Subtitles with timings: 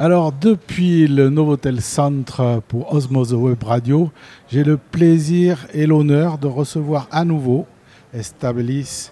[0.00, 4.12] Alors, depuis le Novotel Centre pour Osmose Web Radio,
[4.48, 7.66] j'ai le plaisir et l'honneur de recevoir à nouveau
[8.14, 9.10] Estabilis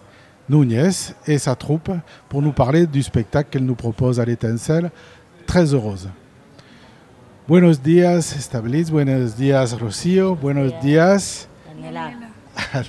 [0.48, 1.90] Núñez et sa troupe
[2.28, 4.92] pour nous parler du spectacle qu'elle nous propose à l'étincelle,
[5.44, 6.08] Très heureuse.
[7.48, 8.88] Buenos días, Estabilis.
[8.88, 10.36] Buenos días, Rocío.
[10.36, 11.48] Buenos días.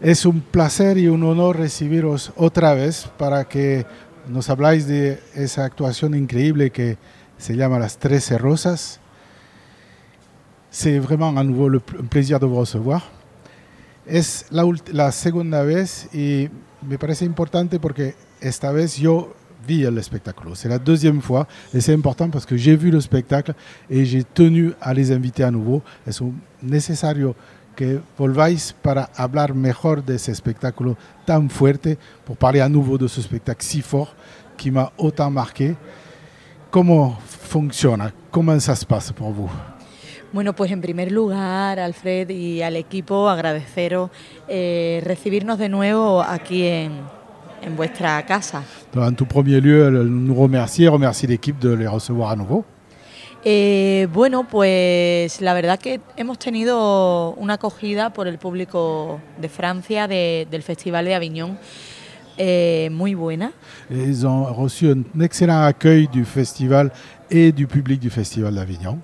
[0.00, 3.86] Es un placer y un honor recibiros otra vez para que
[4.28, 6.98] nos habláis de esa actuación increíble que
[7.38, 9.00] se llama Las Trece Rosas.
[10.70, 13.02] C'est vraiment à nouveau un plaisir de vous recevoir.
[14.06, 16.48] Es la, la segunda vez y
[16.82, 19.34] me parece importante porque esta vez yo
[19.66, 20.54] vi el espectáculo.
[20.54, 23.54] C'est la deuxième fois et c'est important parce que j'ai vu le spectacle
[23.90, 25.82] et j'ai tenu à les inviter à nouveau.
[26.06, 26.20] Es
[26.62, 27.34] necesario
[27.76, 33.06] que volváis para hablar mejor de ese espectáculo tan fuerte, pour parler à nouveau de
[33.06, 34.14] ce spectacle si fort
[34.56, 35.76] qui m'a autant marqué.
[36.70, 38.12] ¿Cómo funciona?
[38.30, 39.50] ¿Cómo se passe pour vous?
[40.32, 44.10] Bueno, pues en primer lugar, Alfred y al equipo, agradeceros
[44.48, 46.92] eh, recibirnos de nuevo aquí en,
[47.62, 48.62] en vuestra casa.
[48.94, 52.64] En tout premier lieu, nous remercier, remercier l'équipe de les recevoir à nouveau.
[53.48, 60.08] Eh, bueno, pues la verdad que hemos tenido una acogida por el público de Francia
[60.08, 61.56] de, del Festival de Avignon
[62.38, 63.52] eh, muy buena.
[63.88, 66.90] Ils ont reçu un excellent accueil du festival
[67.30, 69.00] et du public du Festival d'Avignon.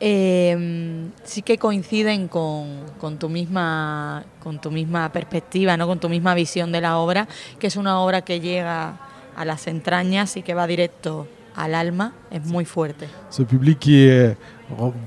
[0.00, 2.66] Eh, sí que coinciden con,
[2.98, 5.86] con, tu misma, con tu misma perspectiva, ¿no?
[5.86, 7.28] con tu misma visión de la obra,
[7.60, 8.98] que es una obra que llega
[9.36, 13.08] a las entrañas y que va directo al alma, es muy fuerte.
[13.30, 14.36] Ce public qui est,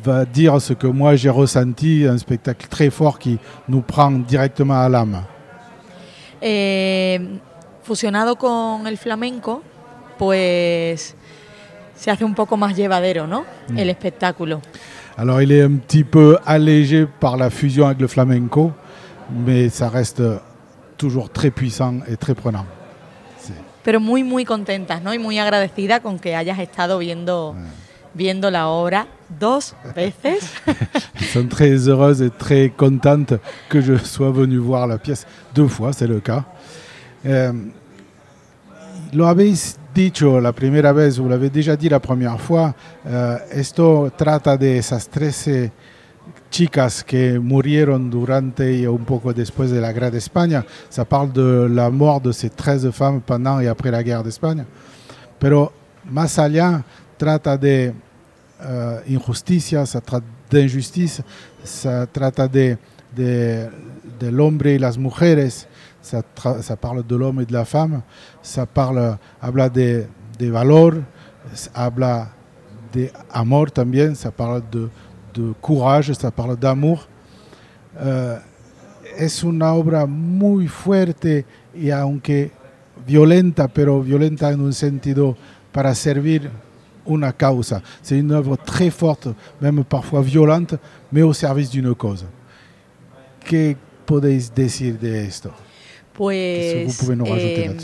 [0.04, 4.82] va dire ce que moi j'ai ressenti, un spectacle très fort qui nous prend directement
[4.82, 5.24] à l'âme.
[6.42, 7.20] Eh,
[7.84, 9.62] fusionado con el flamenco,
[10.18, 11.16] pues
[11.96, 13.46] se hace un poco más llevadero, ¿no?
[13.70, 13.78] Mm.
[13.78, 14.62] El espectáculo.
[15.18, 18.74] Alors il est un petit peu allégé par la fusion avec le flamenco,
[19.32, 20.22] mais ça reste
[20.98, 22.66] toujours très puissant et très prenant.
[23.86, 25.14] Pero muy muy contentas, ¿no?
[25.14, 27.56] Y muy agradecida con que hayas estado viendo
[28.16, 29.08] viendo la obra
[29.40, 30.52] dos veces.
[31.34, 35.94] Sont très heureuses et très contentes que je sois venu voir la pièce deux fois,
[35.94, 36.46] c'est le cas.
[37.24, 37.52] Eh,
[39.14, 42.74] lo habéis dicho la primera vez, vous l'avez déjà dit la première fois,
[43.06, 45.72] eh, esto trata de esas 13
[46.56, 50.66] chicas que murieron durante y un poco después de la guerra de España.
[50.90, 54.64] Ça parle de la mort de ces 13 femmes pendant et après la guerre d'Espagne.
[55.38, 55.74] Pero
[56.10, 56.86] más allá
[57.18, 57.94] trata de
[58.62, 61.24] uh, injusticia, ça trata d'injustice,
[61.62, 62.78] ça trata de,
[63.14, 63.68] de,
[64.22, 65.68] de y las mujeres,
[66.02, 66.22] ça,
[66.62, 68.02] ça parle de l'homme et de la femme,
[68.42, 70.06] ça parle, habla de,
[70.40, 71.04] de valor,
[71.74, 72.30] habla
[72.94, 74.90] de amor también, ça parle de,
[75.36, 77.08] de courage, ça parle d'amour.
[77.96, 78.40] Uh,
[79.18, 82.52] es una obra muy fuerte y aunque
[83.06, 85.38] violenta, pero violenta en un sentido
[85.72, 86.50] para servir
[87.06, 87.82] una causa.
[88.02, 89.28] C'est une œuvre très forte,
[89.62, 90.76] même parfois violente,
[91.12, 92.26] mais au service d'une cause.
[93.46, 95.52] ¿Qué podéis decir de esto?
[96.14, 97.78] Pues eh,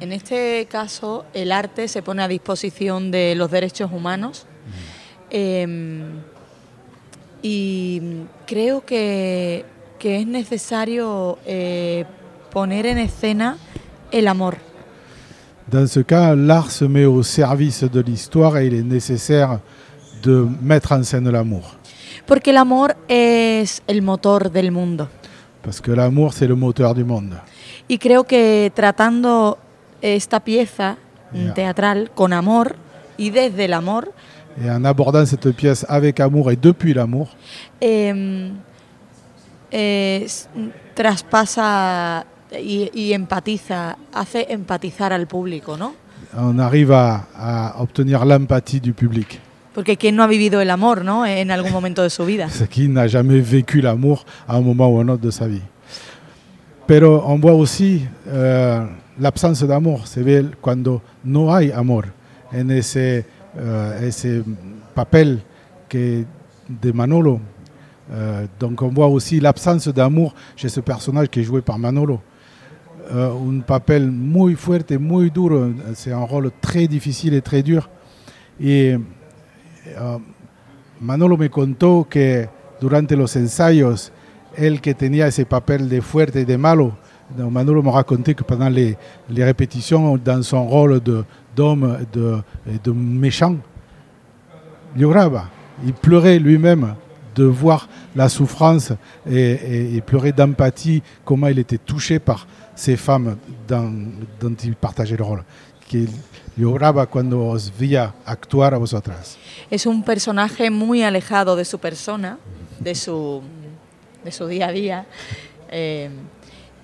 [0.00, 5.28] en este caso el arte se pone a disposición de los derechos humanos mm.
[5.30, 6.04] eh,
[7.44, 8.00] y
[8.46, 9.66] creo que,
[9.98, 12.06] que es necesario eh,
[12.50, 13.58] poner en escena
[14.10, 14.56] el amor.
[15.70, 19.60] Dans ce cas, l'art se met au service de l'histoire et il est nécessaire
[20.22, 21.76] de mettre en scène l'amour.
[22.26, 25.08] Porque el amor es el motor del mundo.
[25.62, 27.34] Parce que l'amour, c'est le moteur du monde.
[27.88, 29.58] Y creo que tratando
[30.00, 30.96] esta pieza
[31.32, 31.52] yeah.
[31.52, 32.76] teatral con amor
[33.18, 34.12] y desde el amor.
[34.62, 37.36] Et en abordant cette pièce avec amour et depuis l'amour.
[37.80, 38.50] Eh,
[39.70, 40.26] eh,
[40.94, 42.24] traspasa
[42.62, 45.94] y, y, empatiza, hace empatizar al público, ¿no?
[46.36, 49.40] On arrive à, à obtenir l'empathie du public.
[49.74, 51.26] Porque ¿quién no ha vivido el amor, no?
[51.26, 52.48] En algún momento de su vida.
[52.70, 55.62] Qui n'a jamais vécu l'amour à un moment ou un autre de sa vie.
[56.86, 58.86] Pero on voit aussi euh,
[59.18, 60.06] l'absence d'amour.
[60.06, 62.04] C'est vrai cuando no hay amor
[62.52, 63.24] en ese,
[63.56, 64.44] uh, ese
[64.94, 65.40] papel
[65.88, 66.24] que
[66.68, 67.40] de Manolo.
[68.12, 72.20] Euh, donc on voit aussi l'absence d'amour chez ce personnage qui est joué par Manolo.
[73.12, 75.70] Euh, un papel muy fuerte, muy duro.
[75.94, 77.88] C'est un rôle très difficile et très dur.
[78.60, 80.18] Et uh,
[81.00, 82.48] Manolo me contó que
[82.80, 84.12] durante los ensayos,
[84.56, 86.96] él que tenía ese papel de fuerte y de malo,
[87.36, 88.96] Manolo me raconté que pendant les,
[89.28, 91.00] les répétitions, dans son rôle
[91.54, 93.56] d'homme, de, de, de, méchant.
[94.96, 96.94] Il pleurait lui-même
[97.34, 98.92] de voir la souffrance
[99.28, 103.36] et, pleurer d'empathie, comment il était touché par ces femmes
[103.66, 103.92] dans,
[104.40, 105.44] dont il partageait le rôle.
[105.90, 106.06] Que
[106.56, 109.36] lloraba cuando os veía actuar a vosotras.
[109.70, 112.38] Es un personaje muy alejado de su persona,
[112.80, 113.42] de su,
[114.24, 115.06] de su día a día.
[115.70, 116.08] Eh,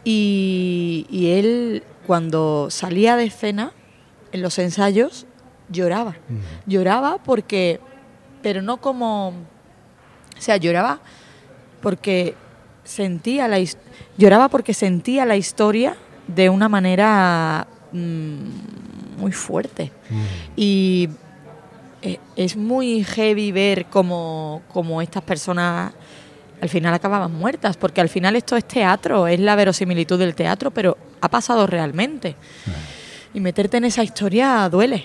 [0.04, 3.72] y, y él, cuando salía de escena,
[4.32, 5.26] en los ensayos,
[5.70, 6.16] lloraba.
[6.66, 7.80] Lloraba porque,
[8.42, 11.00] pero no como, o sea, lloraba
[11.80, 12.34] porque
[12.84, 13.58] sentía la
[14.16, 19.92] lloraba porque sentía la historia de una manera mm, muy fuerte.
[20.56, 21.08] Y
[22.02, 25.92] eh, es muy heavy ver cómo, cómo estas personas
[26.60, 30.70] al final acababan muertas, porque al final esto es teatro, es la verosimilitud del teatro,
[30.70, 32.36] pero ha pasado realmente.
[33.32, 35.04] Y meterte en esa historia duele.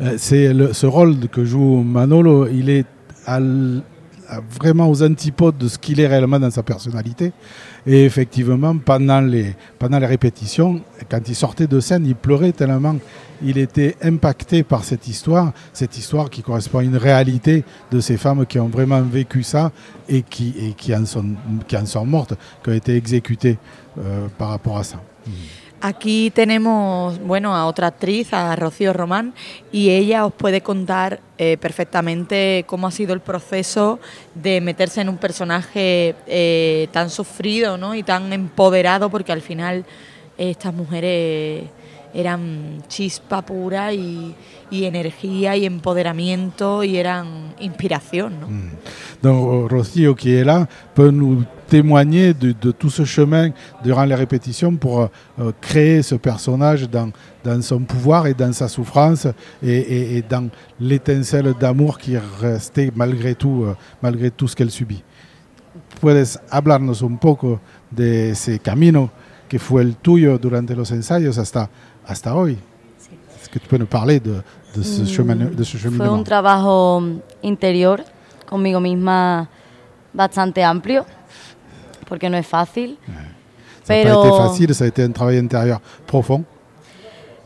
[0.00, 2.86] Euh, c'est ce rôle que joue Manolo, il est
[4.60, 7.32] vraiment aux antipodes de ce qu'il est réellement dans sa personnalité.
[7.86, 10.80] Et effectivement, pendant les, pendant les répétitions,
[11.10, 12.96] quand il sortait de scène, il pleurait tellement
[13.42, 18.16] il était impacté par cette histoire, cette histoire qui correspond à une réalité de ces
[18.16, 19.72] femmes qui ont vraiment vécu ça
[20.08, 21.24] et qui, et qui, en, sont,
[21.66, 23.58] qui en sont mortes, qui ont été exécutées
[23.98, 25.00] euh, par rapport à ça.
[25.80, 29.32] Aquí tenemos, bueno, a otra actriz, a Rocío Román,
[29.70, 34.00] y ella os puede contar eh, perfectamente cómo ha sido el proceso
[34.34, 37.94] de meterse en un personaje eh, tan sufrido ¿no?
[37.94, 39.84] y tan empoderado, porque al final
[40.36, 41.64] estas mujeres
[42.14, 44.34] eran chispa pura y,
[44.70, 48.32] y, energía y empoderamiento y eran inspiración.
[48.48, 49.22] Mm.
[49.22, 53.50] Donc Rocío qui est là peut nous témoigner de, tout ce chemin
[53.82, 57.10] durant les répétitions pour euh, créer ce personnage dans,
[57.60, 59.26] son pouvoir et dans sa souffrance
[59.62, 60.48] et dans
[60.80, 65.02] l'étincelle d'amour qui restait malgré tout, euh, malgré tout ce qu'elle subit.
[66.00, 69.10] ¿Puedes hablarnos un poco de ese camino
[69.48, 71.70] que fue el tuyo durante los ensayos hasta
[72.08, 72.58] hasta hoy.
[72.98, 73.10] Sí.
[73.40, 74.42] Es que tú puedes hablar de,
[74.74, 77.02] de, ce mm, de ce Fue un trabajo
[77.42, 78.02] interior
[78.48, 79.48] conmigo misma
[80.12, 81.04] bastante amplio,
[82.08, 82.98] porque no es fácil.
[83.84, 86.44] Ça pero, pas été facile, ça a été un travail intérieur profond.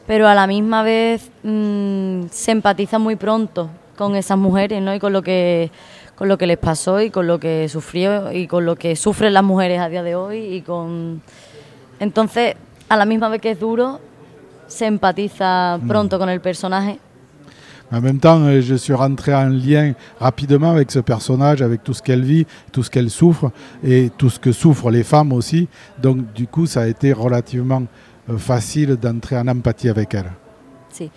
[0.06, 4.94] Pero a la misma vez mmm, se empatiza muy pronto con esas mujeres, ¿no?
[4.94, 5.70] Y con lo que
[6.17, 9.32] con lo que les pasó y con lo que sufrió y con lo que sufren
[9.32, 11.23] las mujeres a día de hoy y con
[11.99, 12.55] entonces
[12.88, 14.00] a la misma vez que es duro
[14.72, 16.98] se pronto con el personnage.
[17.92, 21.92] En même temps, euh, je suis rentré en lien rapidement avec ce personnage, avec tout
[21.92, 23.52] ce qu'elle vit, tout ce qu'elle souffre
[23.84, 25.69] et tout ce que souffrent les femmes aussi.
[26.00, 27.82] Donc, du coup, ça a été relativement
[28.30, 30.32] euh, facile d'entrer en empathie avec elle.
[30.88, 31.10] Sí.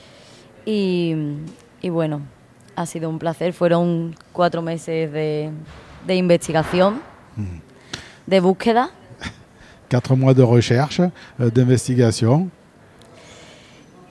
[0.66, 1.16] Y,
[1.82, 2.22] y, bueno,
[2.76, 3.54] ha sido un placer.
[3.54, 5.52] Fueron cuatro meses de,
[6.06, 6.96] de investigación,
[7.38, 7.44] mm.
[8.28, 8.90] de búsqueda.
[9.88, 11.00] Quatre mois de recherche,
[11.40, 12.50] euh, d'investigation.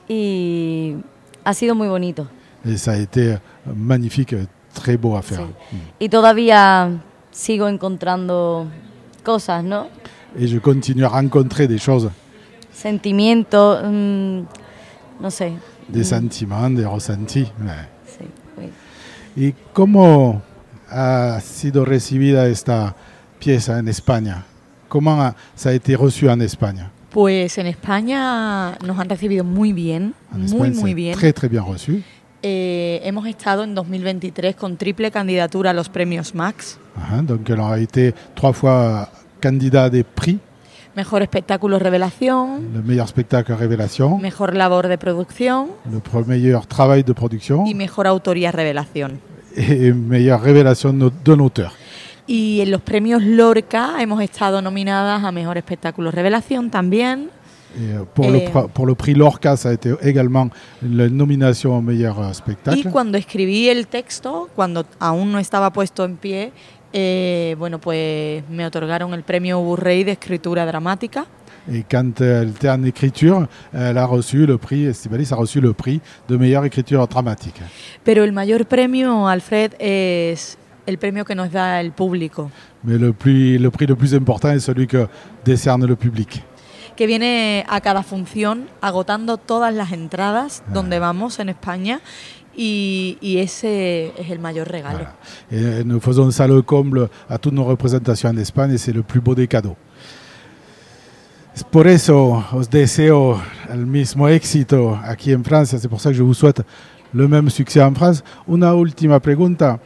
[0.08, 0.96] Y
[1.44, 2.26] ha sido muy bonito.
[2.64, 4.34] Y ça a été magnifique,
[4.72, 5.46] très beau à faire.
[5.70, 5.76] Sí.
[6.00, 6.90] Y todavía
[7.30, 8.66] sigo encontrando
[9.22, 9.88] cosas, ¿no?
[10.38, 12.10] Et je continue à rencontrer des choses.
[12.72, 14.46] Sentimientos, mmm,
[15.20, 15.52] no sé.
[15.88, 16.04] Des mm.
[16.04, 17.52] sentiments, des ressentis.
[17.60, 17.88] Ouais.
[18.06, 18.24] Sí,
[18.56, 18.70] oui.
[19.36, 20.42] ¿Y cómo
[20.88, 22.94] ha sido recibida esta
[23.38, 24.44] pieza en España?
[24.88, 26.90] ¿Cómo ha, ça a été reçu en España?
[27.14, 31.16] Pues en España nos han recibido muy bien, muy, muy bien.
[31.16, 32.02] Très, très bien reçu.
[32.42, 36.76] Eh, hemos estado en 2023 con triple candidatura a los premios Max.
[36.96, 39.08] Ajá, donc elle a été trois fois
[39.40, 40.40] candidat des prix.
[40.96, 42.72] Mejor espectáculo revelación.
[42.74, 44.18] Le meilleur spectacle révélation.
[44.18, 45.68] Mejor labor de producción.
[45.88, 47.64] Le meilleur travail de production.
[47.64, 49.20] Y mejor autoría revelación.
[49.54, 51.72] Et meilleure révélation d'un auteur.
[52.26, 57.30] Y en los premios Lorca hemos estado nominadas a Mejor Espectáculo Revelación también.
[57.76, 60.50] Eh, por, eh, le, por le prix Lorca, ça a été également
[60.80, 62.80] la nominación a Meilleur Spectacle.
[62.80, 66.52] Y cuando escribí el texto, cuando aún no estaba puesto en pie,
[66.92, 71.26] eh, bueno, pues me otorgaron el premio Uburrey de escritura dramática.
[71.66, 75.72] Et quand elle était en écriture, elle a reçu le prix, Estibalis a reçu le
[75.72, 77.60] prix de meilleure écriture dramatique.
[78.04, 82.50] Pero el mayor premio, Alfred, es el premio que nos da el público.
[82.82, 85.08] Mais le, plus, le prix le plus important est celui que
[85.44, 86.42] décerne le public.
[86.96, 90.70] Que viene a cada función agotando todas las entradas ah.
[90.72, 92.00] donde vamos en España
[92.56, 95.06] y, y, ese es el mayor regalo.
[95.50, 95.80] Voilà.
[95.80, 99.02] Et nous faisons ça le comble à toutes nos représentations en Espagne et c'est le
[99.02, 99.76] plus beau des cadeaux.
[101.70, 106.22] Por eso os deseo el mismo éxito aquí en Francia, c'est pour ça que je
[106.22, 106.62] vous souhaite
[107.12, 108.24] le même succès en France.
[108.48, 109.78] Una última pregunta,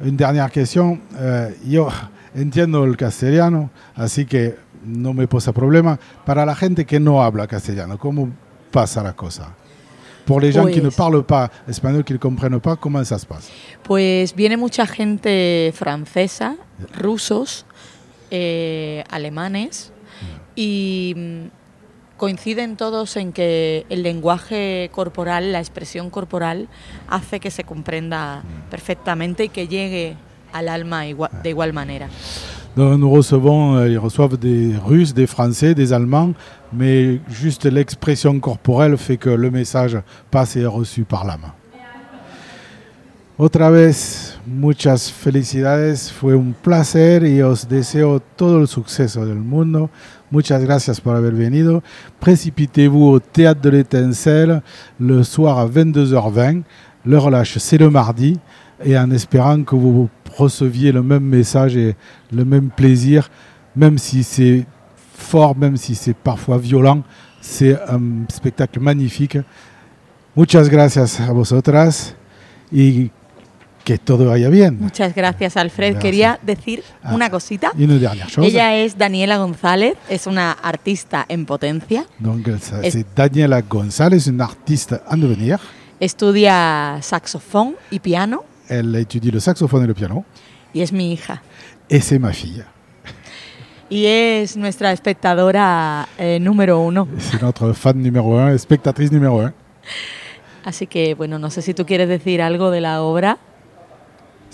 [0.00, 0.98] une dernière question.
[1.18, 1.88] Eh, yo
[2.34, 5.98] entiendo el castellano, así que no me posa problema.
[6.24, 8.30] Para la gente que no habla castellano, ¿cómo
[8.70, 9.54] pasa la cosa?
[10.26, 13.14] Por les gens qui ne pues parlent pas espagnol, qui ne comprennent pas, ¿cómo se
[13.26, 13.52] passe?
[13.84, 16.56] Pues viene mucha gente francesa,
[16.98, 17.64] rusos,
[18.32, 19.92] eh, alemanes
[20.56, 21.14] y
[22.16, 26.68] coinciden todos en que el lenguaje corporal, la expresión corporal,
[27.08, 28.70] hace que se comprenda mm.
[28.70, 30.16] perfectamente y que llegue
[30.52, 32.08] al alma de igual manera.
[32.76, 36.34] nous recevons, ils reçoivent des Russes, des Français, des Allemands,
[36.72, 39.98] mais juste l'expression corporelle fait que le message
[40.30, 41.52] passe et est reçu par l'âme.
[43.38, 49.90] Otra vez, muchas felicidades, fue un placer y os deseo todo el suceso del mundo.
[50.32, 51.82] Muchas gracias por haber venido.
[52.18, 54.60] Précipitez-vous au Théâtre de l'Étincelle
[54.98, 56.62] le soir à 22h20.
[57.04, 58.38] Le relâche, c'est le mardi.
[58.84, 61.94] Et en espérant que vous receviez le même message et
[62.32, 63.30] le même plaisir,
[63.76, 64.66] même si c'est
[65.14, 67.02] fort, même si c'est parfois violent.
[67.40, 69.38] C'est un spectacle magnifique.
[70.36, 72.14] Muchas gracias a vosotras
[73.86, 74.80] que todo vaya bien.
[74.80, 75.98] Muchas gracias, Alfred.
[75.98, 77.70] Quería decir ah, una cosita.
[77.78, 77.84] Y.
[78.44, 82.04] Ella es Daniela González, es una artista en potencia.
[82.18, 82.48] Donc,
[82.82, 85.60] c'est Daniela González, una artista en devenir.
[86.00, 88.42] Estudia saxofón y piano.
[88.68, 90.24] Elle étudie le saxophone et le piano.
[90.74, 91.40] Y es mi hija.
[91.88, 92.64] C'est ma fille.
[93.88, 97.06] Y es nuestra espectadora eh, número uno.
[97.20, 99.54] C'est notre fan numéro un, espectatrice numéro un.
[100.64, 103.38] Así que, bueno, no sé si tú quieres decir algo de la obra.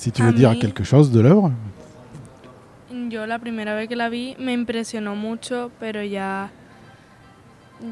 [0.03, 1.53] Si tu veux dire quelque chose de l'œuvre.
[3.09, 6.51] Yo la primera vez que la vi me impresionó mucho, pero ya,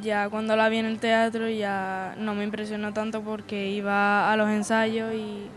[0.02, 4.37] ya cuando la vi en el teatro ya no me impresionó tanto porque iba a
[4.37, 5.49] los ensayos y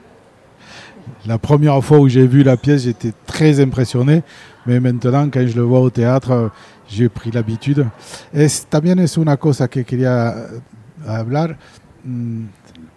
[1.25, 4.21] la première fois où j'ai vu la pièce, j'étais très impressionné,
[4.67, 6.51] mais maintenant, quand je le vois au théâtre,
[6.87, 7.87] j'ai pris l'habitude.
[8.31, 10.35] Es, también es una cosa que quería
[11.07, 11.57] hablar.
[12.03, 12.45] Mm,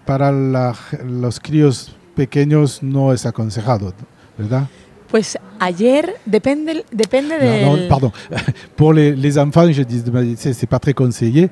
[0.05, 3.93] para la, los críos pequeños no es aconsejado,
[4.37, 4.67] ¿verdad?
[5.09, 7.63] Pues ayer, depende, depende de...
[7.63, 8.13] Non, non, pardon.
[8.77, 10.03] Pour les, les enfants, je dis,
[10.37, 11.49] c'est pas très conseillé,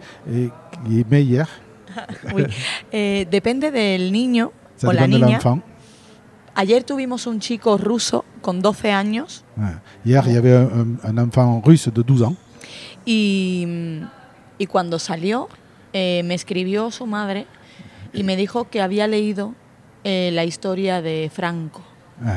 [1.09, 1.47] mais hier...
[2.35, 2.43] oui.
[2.91, 5.39] eh, depende del niño Ça o la niña.
[6.57, 9.45] Ayer tuvimos un chico ruso con 12 años.
[10.05, 12.37] Hier, il y avait un, un, enfant russe de 12 ans.
[13.05, 13.67] Y,
[14.59, 15.49] y cuando salió,
[15.93, 17.47] eh, me escribió su madre
[18.13, 19.55] y me dijo que había leído
[20.05, 21.83] eh, la historia de Franco.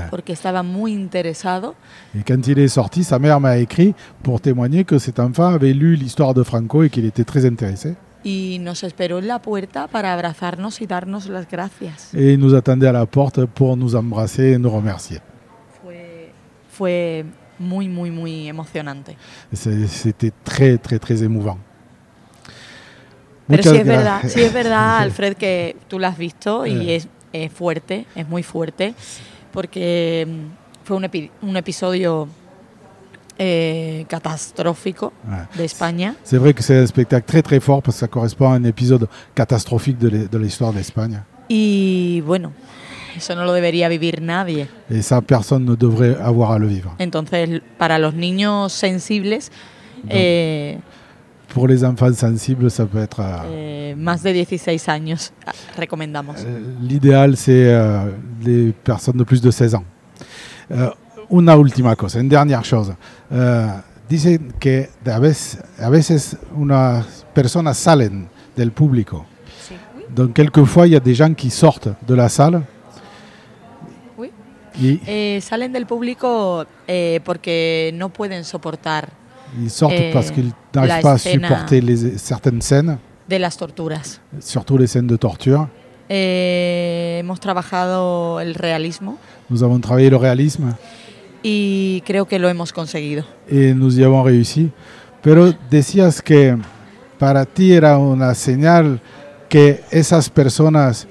[0.10, 1.76] Porque estaba muy interesado.
[2.16, 3.94] Et quand il est sorti, sa mère m'a écrit
[4.24, 7.96] pour témoigner que cet enfant avait lu l'histoire de Franco et qu'il était très intéressé.
[8.28, 12.14] y nos esperó en la puerta para abrazarnos y darnos las gracias.
[12.14, 15.20] Et nous attendait à la porte pour nous embrasser et nous remercier.
[15.82, 16.32] Fue,
[16.70, 17.26] fue
[17.60, 19.16] muy, muy, muy emocionante.
[19.54, 21.58] C'était très, très, très émouvant.
[23.48, 27.08] Pero sí es, verdad, sí es verdad, Alfred, que tú lo has visto y es,
[27.34, 28.94] es fuerte, es muy fuerte,
[29.52, 32.28] porque mm, fue un, epi un episodio
[33.38, 35.10] eh, catastrophique
[35.56, 36.14] de Espagne.
[36.24, 38.64] C'est vrai que c'est un spectacle très très fort parce que ça correspond à un
[38.64, 41.22] épisode catastrophique de l'histoire de l'Espagne.
[41.50, 42.52] Y bueno,
[43.16, 44.68] eso no lo debería vivir nadie.
[44.90, 46.96] Et ça, personne ne devrait avoir à le vivre.
[47.00, 49.52] Entonces, para los niños sensibles,
[50.10, 50.78] eh,
[51.58, 53.20] pour les enfants sensibles, ça peut être...
[53.20, 56.36] Euh, eh, más de 16 años, ah, recomendamos.
[56.46, 58.12] Euh, l'idéal, c'est euh,
[58.44, 59.84] les personnes de plus de 16 ans.
[60.70, 60.92] Euh,
[61.32, 62.94] una última cosa, une dernière chose.
[64.08, 69.26] Dicen que a veces, a veces unas personas salen del público.
[69.68, 69.74] Sí.
[70.16, 72.62] Donc, quelquefois, il y a des gens qui sortent de la salle.
[74.16, 74.32] Oui.
[74.80, 79.10] Y eh, salen del público eh, porque no pueden soportar.
[79.60, 82.98] Ils sortent eh, parce qu'ils n'arrivent pas à supporter les, certaines scènes.
[83.30, 84.20] De las torturas.
[84.40, 85.68] Surtout les scènes de torture.
[86.10, 89.18] Eh, hemos trabajado el realismo.
[89.50, 90.76] Nous avons travaillé le réalisme.
[91.44, 93.24] y creo que lo hemos conseguido.
[93.50, 94.72] Y nos y avons réussi.
[95.22, 96.58] Pero decías que
[97.18, 99.02] para ti era una señal
[99.50, 101.08] que esas personas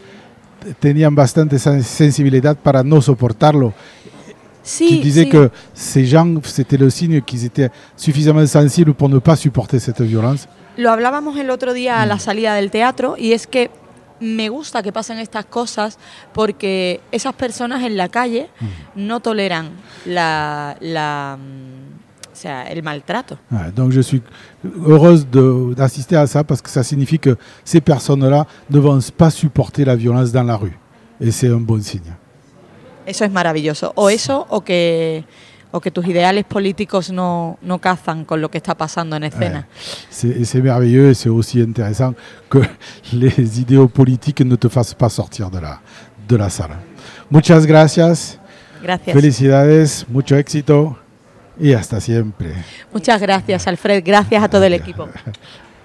[0.80, 3.72] tenían bastante sensibilidad para no soportarlo.
[4.66, 9.20] Sí, tu disais que ces gens, c'était le signe qu'ils étaient suffisamment sensibles pour ne
[9.20, 10.48] pas supporter cette violence.
[10.76, 12.20] Lo hablábamos el otro día a la mm.
[12.20, 13.70] salida del teatro y es que
[14.18, 15.98] me gusta que pasen estas cosas
[16.32, 18.48] porque esas personas en la calle
[18.96, 19.68] no toleran
[20.04, 21.38] la, la,
[22.32, 23.38] o sea, el maltrato.
[23.52, 24.20] Ouais, donc je suis
[24.84, 25.28] heureuse
[25.76, 29.94] d'assister à ça parce que ça signifie que ces personnes-là ne vont pas supporter la
[29.94, 30.76] violence dans la rue.
[31.20, 32.16] Et c'est un bon signe.
[33.06, 33.92] Eso es maravilloso.
[33.94, 35.24] O eso o que,
[35.70, 39.68] o que tus ideales políticos no, no cazan con lo que está pasando en escena.
[39.70, 40.44] Ouais.
[40.44, 42.14] C'est merveilleux et c'est aussi intéressant
[42.50, 42.60] que
[43.12, 45.80] les idéaux politiques ne te fassent pas sortir de la,
[46.28, 46.76] de la salle.
[47.30, 48.38] Muchas gracias.
[48.82, 49.14] Gracias.
[49.14, 50.98] Felicidades, mucho éxito
[51.58, 52.52] y hasta siempre.
[52.92, 54.02] Muchas gracias, Alfred.
[54.04, 55.08] Gracias a todo el equipo.